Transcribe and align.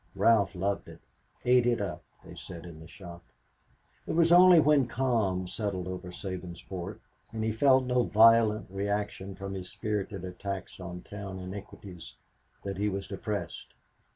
Ralph 0.15 0.55
loved 0.55 0.87
it, 0.87 0.99
"ate 1.45 1.67
it 1.67 1.79
up," 1.79 2.01
they 2.25 2.33
said 2.33 2.65
in 2.65 2.79
the 2.79 2.87
shop. 2.87 3.21
It 4.07 4.13
was 4.13 4.31
only 4.31 4.59
when 4.59 4.87
calm 4.87 5.45
settled 5.45 5.87
over 5.87 6.09
Sabinsport 6.11 6.97
and 7.31 7.43
he 7.43 7.51
felt 7.51 7.83
no 7.85 8.01
violent 8.01 8.65
reaction 8.71 9.35
from 9.35 9.53
his 9.53 9.69
spirited 9.69 10.25
attacks 10.25 10.79
on 10.79 11.01
town 11.03 11.37
iniquities 11.37 12.15
that 12.63 12.77
he 12.77 12.89
was 12.89 13.07
depressed. 13.07 13.75